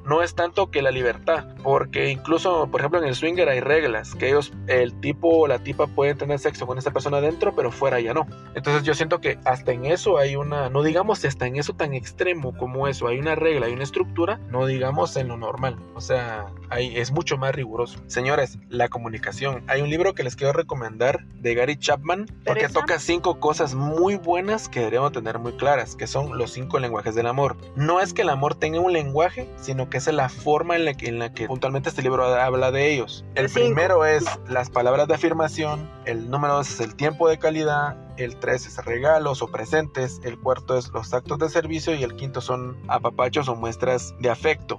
[0.05, 4.15] No es tanto que la libertad, porque incluso, por ejemplo, en el swinger hay reglas,
[4.15, 7.71] que ellos, el tipo o la tipa pueden tener sexo con esta persona adentro, pero
[7.71, 8.27] fuera ya no.
[8.55, 11.93] Entonces yo siento que hasta en eso hay una, no digamos hasta en eso tan
[11.93, 15.77] extremo como eso, hay una regla, hay una estructura, no digamos en lo normal.
[15.95, 17.99] O sea, hay, es mucho más riguroso.
[18.07, 19.63] Señores, la comunicación.
[19.67, 24.15] Hay un libro que les quiero recomendar de Gary Chapman, porque toca cinco cosas muy
[24.15, 27.57] buenas que deberíamos tener muy claras, que son los cinco lenguajes del amor.
[27.75, 30.93] No es que el amor tenga un lenguaje, sino que es la forma en la
[30.93, 33.25] que, en la que puntualmente este libro habla de ellos.
[33.35, 33.65] El El cinco.
[33.65, 38.37] primero es las palabras de afirmación, el número dos es el tiempo de calidad, el
[38.37, 42.41] tres es regalos o presentes, el cuarto es los actos de servicio y el quinto
[42.41, 44.77] son apapachos o muestras de afecto.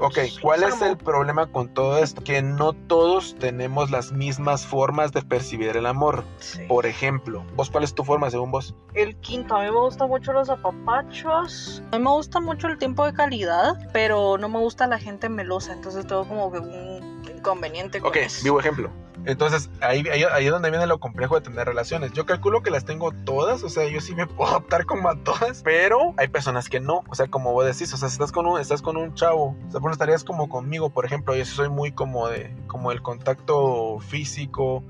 [0.00, 2.22] Ok, ¿cuál es el problema con todo esto?
[2.22, 6.24] Que no todos tenemos las mismas formas de percibir el amor.
[6.38, 6.62] Sí.
[6.68, 8.74] Por ejemplo, ¿vos cuál es tu forma según vos?
[8.94, 11.82] El quinto, a mí me gustan mucho los apapachos.
[11.92, 15.28] A mí me gusta mucho el tiempo de calidad, pero no me gusta la gente
[15.28, 18.44] melosa, entonces tengo como que un inconveniente con Ok, eso.
[18.44, 18.90] vivo ejemplo.
[19.26, 22.12] Entonces, ahí, ahí, ahí es donde viene lo complejo de tener relaciones.
[22.12, 25.16] Yo calculo que las tengo todas, o sea, yo sí me puedo optar como a
[25.16, 27.02] todas, pero hay personas que no.
[27.08, 29.56] O sea, como vos decís, o sea, si estás con un, estás con un chavo,
[29.66, 33.02] o sea, por estarías como conmigo, por ejemplo, yo soy muy como de, como el
[33.02, 34.84] contacto físico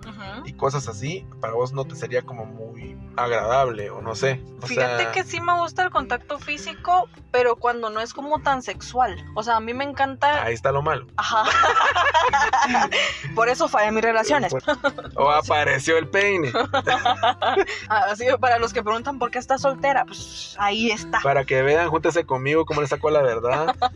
[0.44, 4.42] y cosas así, para vos no te sería como muy agradable, o no sé.
[4.62, 8.40] O Fíjate sea, que sí me gusta el contacto físico, pero cuando no es como
[8.40, 9.16] tan sexual.
[9.34, 10.42] O sea, a mí me encanta.
[10.42, 11.06] ahí está lo malo.
[11.16, 11.44] Ajá.
[13.34, 14.02] Por eso fallé mis
[15.16, 16.52] O apareció el peine.
[17.88, 21.20] Así que para los que preguntan por qué estás soltera, pues ahí está.
[21.22, 23.74] Para que vean, júntese conmigo cómo le saco la verdad.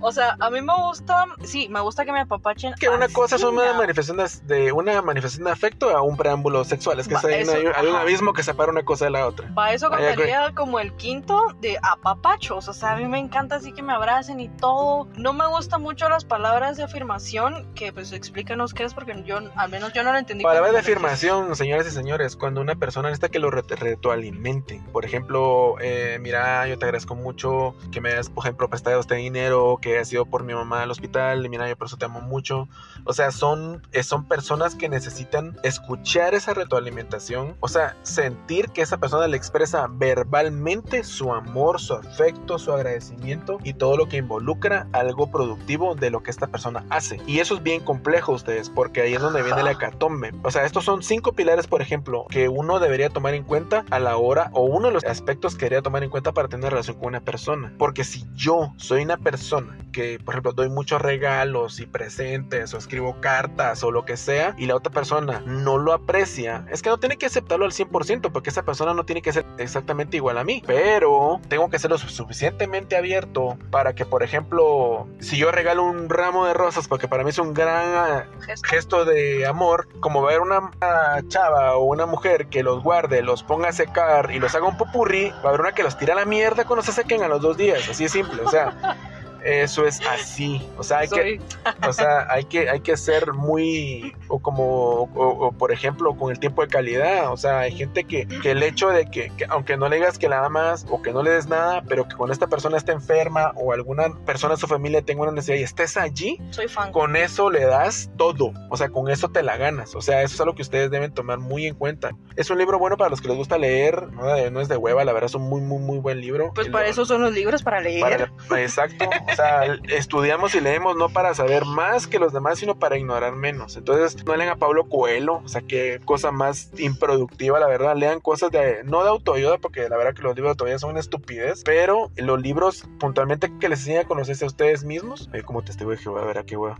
[0.00, 2.74] O sea, a mí me gusta, sí, me gusta que me apapachen.
[2.78, 6.62] que una cosa es así, una manifestación de, una manifestación de afecto a un preámbulo
[6.64, 7.00] sexual.
[7.00, 8.00] Es que Va, hay, una- eso, hay un- hay un ajá.
[8.02, 9.48] abismo que separa una cosa de la otra.
[9.54, 12.68] Para eso contaría como el quinto de apapachos.
[12.68, 15.08] O sea, a mí me encanta así que me abracen y todo.
[15.16, 19.38] No me gustan mucho las palabras de afirmación, que pues explícanos qué es, porque yo,
[19.56, 20.42] al menos yo no lo entendí.
[20.44, 24.82] Palabras de afirmación, señoras y señores, cuando una persona necesita que lo re- retroalimenten.
[24.92, 29.14] Por ejemplo, eh, mira, yo te agradezco mucho que me hayas, por ejemplo, prestado este
[29.16, 32.04] dinero, que has ido por mi mamá al hospital, y mira, yo por eso te
[32.04, 32.68] amo mucho.
[33.04, 38.82] O sea, son, eh, son personas que necesitan escuchar esa retroalimentación, o sea, sentir que
[38.82, 44.18] esa persona le expresa verbalmente su amor, su afecto, su agradecimiento y todo lo que
[44.18, 47.20] involucra algo productivo de lo que esta persona hace.
[47.26, 50.32] Y eso es bien complejo, ustedes, porque ahí es donde viene la hecatombe.
[50.42, 53.98] O sea, estos son cinco pilares, por ejemplo, que uno debería tomar en cuenta a
[53.98, 56.98] la hora, o uno de los aspectos que debería tomar en cuenta para tener relación
[56.98, 57.72] con una persona.
[57.78, 62.78] Porque si yo soy una persona que, por ejemplo, doy muchos regalos y presentes, o
[62.78, 66.90] escribo cartas, o lo que sea, y la otra persona no lo aprecia, es que
[66.90, 70.38] no tiene que aceptarlo al 100%, porque esa persona no tiene que ser exactamente igual
[70.38, 70.62] a mí.
[70.66, 76.08] Pero tengo que ser lo suficientemente abierto para que, por ejemplo, si yo regalo un
[76.08, 78.68] ramo de rosas, porque para mí es un gran Gesto.
[78.74, 83.44] Gesto de amor, como haber una, una chava o una mujer que los guarde, los
[83.44, 86.14] ponga a secar y los haga un popurrí, va a haber una que los tira
[86.14, 88.96] a la mierda cuando se sequen a los dos días, así es simple, o sea,
[89.44, 91.40] eso es así, o sea, hay que,
[91.86, 94.64] o sea, hay que, hay que ser muy, o como,
[95.02, 98.50] o, o, por ejemplo, con el tiempo de calidad, o sea, hay gente que, que
[98.52, 101.22] el hecho de que, que aunque no le digas que la amas o que no
[101.22, 104.66] le des nada, pero que cuando esta persona esté enferma o alguna persona de su
[104.66, 106.90] familia tenga una necesidad y estés allí, soy fan.
[106.92, 110.34] con eso le das todo, o sea, con eso te la ganas, o sea, eso
[110.34, 112.10] es algo que ustedes deben tomar muy en cuenta.
[112.36, 115.04] Es un libro bueno para los que les gusta leer, no, no es de hueva,
[115.04, 116.52] la verdad es un muy, muy, muy buen libro.
[116.54, 118.00] Pues para eso son los libros, para leer.
[118.48, 122.78] para- exacto, o sea, estudiamos y leemos no para saber más que los demás, sino
[122.78, 123.76] para ignorar menos.
[123.76, 127.96] Entonces, no lean a Pablo Coelho, o sea, qué cosa más improductiva, la verdad.
[127.96, 130.90] Lean cosas de, no de autoayuda, porque la verdad que los libros de autoayuda son
[130.90, 135.42] una estupidez, pero los libros puntualmente que les enseñan a conocerse a ustedes mismos, eh,
[135.42, 136.76] como testigo de Jehová, a ver a qué hueá,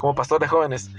[0.00, 0.90] como pastor de jóvenes,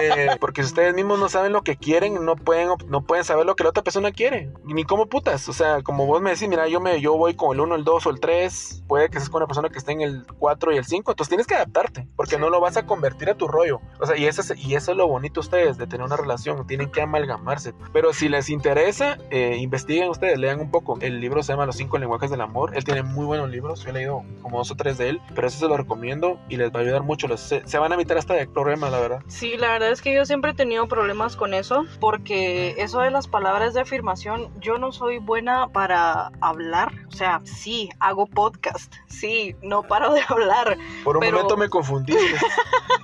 [0.00, 3.44] Eh, porque si ustedes mismos no saben lo que quieren, no pueden, no pueden saber
[3.44, 6.48] lo que la otra persona quiere, ni cómo putas, o sea, como vos me decís,
[6.48, 9.18] mira, yo me yo voy con el 1, el 2 o el 3, puede que
[9.18, 11.54] seas con una persona que esté en el 4 y el 5, entonces tienes que
[11.54, 14.54] adaptarte, porque no lo vas a convertir a tu rollo, o sea, y eso es,
[14.56, 18.28] y eso es lo bonito ustedes de tener una relación, tienen que amalgamarse, pero si
[18.28, 22.30] les interesa, eh, investiguen ustedes, lean un poco, el libro se llama Los 5 lenguajes
[22.30, 25.08] del amor, él tiene muy buenos libros, yo he leído como dos o tres de
[25.10, 27.78] él, pero eso se lo recomiendo y les va a ayudar mucho, los- se, se
[27.78, 29.22] van a evitar hasta de problemas, la verdad.
[29.28, 33.10] Sí, la verdad es que yo siempre he tenido problemas con eso, porque eso de
[33.10, 36.92] las palabras de afirmación, yo no soy buena para hablar.
[37.08, 40.76] O sea, sí, hago podcast, sí, no paro de hablar.
[41.04, 42.16] Por un Pero- momento me confundí.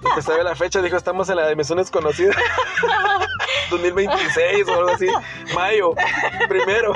[0.03, 2.33] Porque sabía la fecha, dijo, estamos en la dimensión desconocida.
[3.71, 5.07] 2026 o algo así.
[5.55, 5.93] Mayo,
[6.49, 6.93] primero.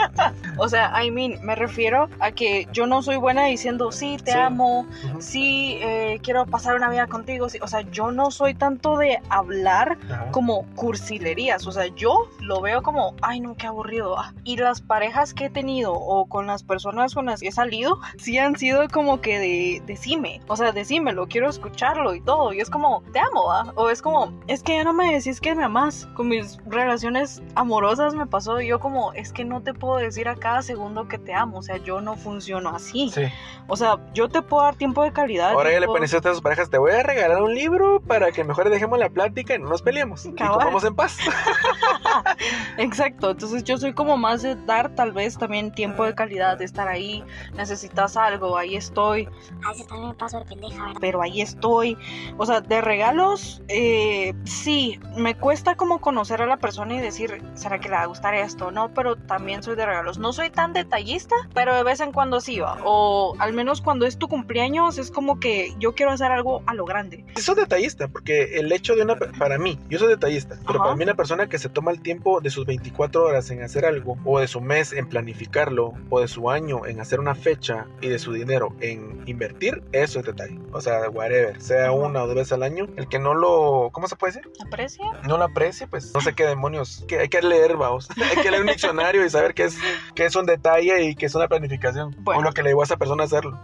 [0.56, 4.32] O sea, I mean, me refiero a que yo no soy buena diciendo, sí, te
[4.32, 4.38] Sí.
[4.38, 4.86] amo,
[5.18, 7.48] sí, eh, quiero pasar una vida contigo.
[7.50, 7.58] sí.
[7.60, 9.98] O sea, yo no soy tanto de hablar
[10.30, 11.66] como cursilerías.
[11.66, 14.18] O sea, yo lo veo como, ay, no, qué aburrido.
[14.18, 14.32] ah.
[14.44, 18.00] Y las parejas que he tenido o con las personas con las que he salido,
[18.16, 20.40] sí han sido como que de, decime.
[20.48, 22.52] O sea, decímelo, quiero escucharlo y todo.
[22.52, 23.72] Y es como, te amo, ¿ah?
[23.76, 26.07] O es como, es que ya no me decís que me amas.
[26.14, 28.61] Con mis relaciones amorosas me pasó.
[28.61, 31.59] y Yo como, es que no te puedo decir a cada segundo que te amo.
[31.59, 33.11] O sea, yo no funciono así.
[33.11, 33.22] Sí.
[33.68, 35.52] O sea, yo te puedo dar tiempo de calidad.
[35.52, 38.44] Ahora ya le pones a tus parejas, te voy a regalar un libro para que
[38.44, 40.24] mejor dejemos la plática y no nos peleemos.
[40.26, 40.59] Y Cabal.
[40.59, 41.18] comamos en paz.
[42.78, 46.64] Exacto, entonces yo soy como más de dar tal vez también tiempo de calidad, de
[46.64, 47.24] estar ahí,
[47.55, 49.28] necesitas algo, ahí estoy,
[49.72, 51.00] A veces también me paso de pendeja, ¿verdad?
[51.00, 51.96] pero ahí estoy.
[52.37, 57.42] O sea, de regalos, eh, sí, me cuesta como conocer a la persona y decir,
[57.54, 58.70] ¿será que le va a gustar esto?
[58.70, 60.18] No, pero también soy de regalos.
[60.18, 62.78] No soy tan detallista, pero de vez en cuando sí va.
[62.85, 66.74] O al menos cuando es tu cumpleaños, es como que yo quiero hacer algo a
[66.74, 67.24] lo grande.
[67.37, 69.16] Sí, soy detallista, porque el hecho de una.
[69.16, 70.85] Para mí, yo soy detallista, pero Ajá.
[70.85, 73.87] para mí, una persona que se toma el tiempo de sus 24 horas en hacer
[73.87, 77.87] algo, o de su mes en planificarlo, o de su año en hacer una fecha,
[78.00, 79.62] y de su dinero en invertir,
[79.92, 80.59] eso es detalle.
[80.72, 83.90] O sea, whatever, sea una o dos veces al año, el que no lo.
[83.92, 84.53] ¿Cómo se puede decir?
[84.64, 85.05] ¿Aprecia?
[85.27, 87.05] No lo aprecie, pues no sé qué demonios.
[87.09, 88.09] Que hay que leer, vamos.
[88.16, 89.79] hay que leer un diccionario y saber qué es,
[90.14, 92.14] qué es un detalle y qué es una planificación.
[92.18, 92.40] Bueno.
[92.40, 93.59] O lo que le llevó a esa persona a hacerlo.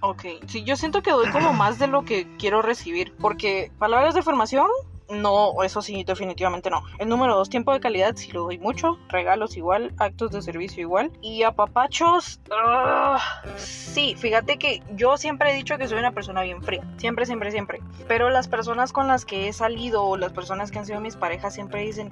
[0.00, 4.14] Ok, sí, yo siento que doy como más de lo que quiero recibir, porque palabras
[4.14, 4.68] de afirmación,
[5.10, 6.82] no, eso sí, definitivamente no.
[6.98, 10.80] El número dos, tiempo de calidad, sí lo doy mucho, regalos igual, actos de servicio
[10.80, 13.20] igual, y apapachos, ah,
[13.56, 17.50] sí, fíjate que yo siempre he dicho que soy una persona bien fría, siempre, siempre,
[17.50, 21.00] siempre, pero las personas con las que he salido o las personas que han sido
[21.00, 22.10] mis parejas siempre dicen,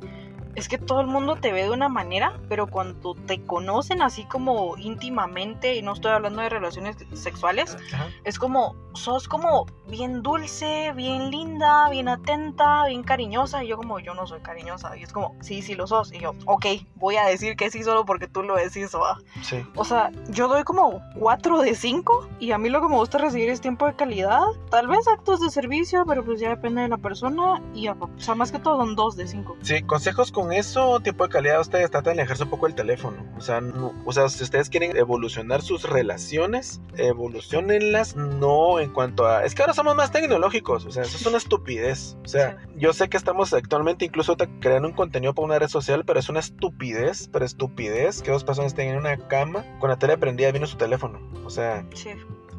[0.54, 4.24] es que todo el mundo te ve de una manera, pero cuando te conocen así
[4.24, 8.08] como íntimamente, y no estoy hablando de relaciones sexuales, Ajá.
[8.24, 13.64] es como, sos como bien dulce, bien linda, bien atenta, bien cariñosa.
[13.64, 14.96] Y yo como, yo no soy cariñosa.
[14.96, 16.12] Y es como, sí, sí lo sos.
[16.12, 19.18] Y yo, ok, voy a decir que sí solo porque tú lo decís, va.
[19.42, 19.64] Sí.
[19.76, 23.18] O sea, yo doy como 4 de 5 y a mí lo que me gusta
[23.18, 24.42] recibir es tiempo de calidad.
[24.70, 27.62] Tal vez actos de servicio, pero pues ya depende de la persona.
[27.74, 29.56] Y, o sea, más que todo son 2 de 5.
[29.62, 33.24] Sí, consejos con eso, tiempo de calidad, ustedes tratan de alejarse un poco del teléfono.
[33.36, 39.26] O sea, no- o sea, si ustedes quieren evolucionar sus relaciones, evolucionenlas no en cuanto
[39.26, 39.44] a...
[39.44, 42.16] Es que ahora somos más tecnológicos, o sea, eso es una estupidez.
[42.24, 46.04] O sea, yo sé que estamos actualmente incluso creando un contenido para una red social,
[46.04, 49.96] pero es una estupidez, pero estupidez que dos personas estén en una cama con la
[49.98, 51.20] tele prendida viendo su teléfono.
[51.44, 52.10] O sea, Sí.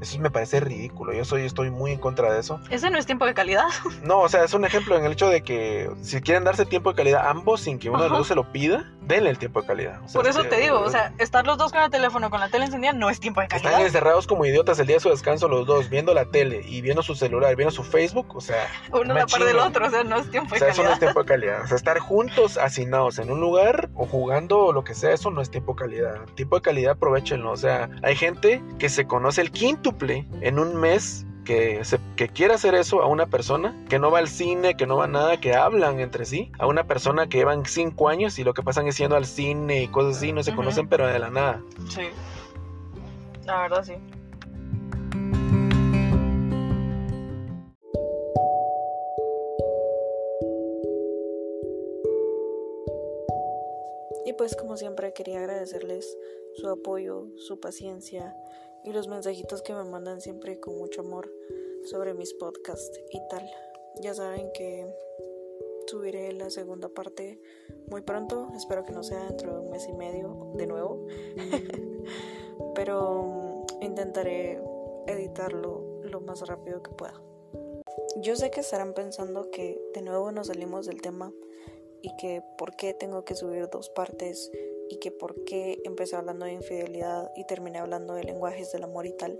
[0.03, 1.13] Eso me parece ridículo.
[1.13, 2.59] Yo soy, estoy muy en contra de eso.
[2.69, 3.65] Ese no es tiempo de calidad.
[4.03, 6.89] No, o sea, es un ejemplo en el hecho de que si quieren darse tiempo
[6.91, 9.61] de calidad ambos sin que uno de los dos se lo pida, denle el tiempo
[9.61, 10.01] de calidad.
[10.03, 12.29] O sea, Por eso es te digo, o sea, estar los dos con el teléfono,
[12.29, 13.85] con la tele encendida, no es tiempo de Están calidad.
[13.85, 17.01] encerrados como idiotas el día de su descanso los dos, viendo la tele y viendo
[17.01, 20.03] su celular, viendo su Facebook, o sea, Uno a la par del otro, o sea,
[20.03, 20.93] no es tiempo o de sea, eso no calidad.
[20.93, 21.61] es tiempo de calidad.
[21.63, 25.31] O sea, estar juntos, hacinados en un lugar o jugando o lo que sea, eso
[25.31, 26.15] no es tiempo de calidad.
[26.35, 27.51] Tiempo de calidad, aprovechenlo.
[27.51, 29.51] O sea, hay gente que se conoce el
[29.93, 34.11] quíntuple en un mes que, se, que quiere hacer eso a una persona que no
[34.11, 37.27] va al cine, que no va a nada, que hablan entre sí, a una persona
[37.27, 40.31] que llevan cinco años y lo que pasan es yendo al cine y cosas así,
[40.31, 40.57] no se Ujú.
[40.57, 41.61] conocen pero de la nada.
[41.89, 42.01] Sí.
[43.45, 43.93] La verdad, sí.
[54.25, 56.17] Y pues como siempre quería agradecerles
[56.55, 58.33] su apoyo, su paciencia
[58.83, 61.31] y los mensajitos que me mandan siempre con mucho amor
[61.85, 63.49] sobre mis podcasts y tal.
[64.01, 64.87] Ya saben que
[65.87, 67.39] subiré la segunda parte
[67.87, 71.05] muy pronto, espero que no sea dentro de un mes y medio de nuevo.
[72.75, 74.61] Pero mm, intentaré
[75.07, 77.21] editarlo lo más rápido que pueda.
[78.17, 81.31] Yo sé que estarán pensando que de nuevo nos salimos del tema
[82.01, 84.51] y que por qué tengo que subir dos partes
[84.93, 89.07] y que por qué empecé hablando de infidelidad y terminé hablando de lenguajes del amor
[89.07, 89.39] y tal.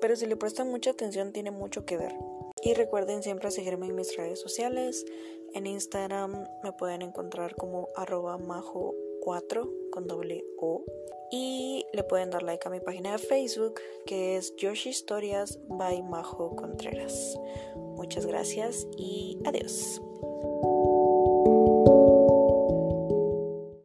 [0.00, 2.14] Pero si le prestan mucha atención tiene mucho que ver.
[2.62, 5.06] Y recuerden siempre seguirme en mis redes sociales.
[5.54, 10.84] En Instagram me pueden encontrar como arroba majo4 con doble O.
[11.30, 16.02] Y le pueden dar like a mi página de Facebook que es Yoshi Historias by
[16.02, 17.38] Majo Contreras.
[17.76, 20.00] Muchas gracias y adiós.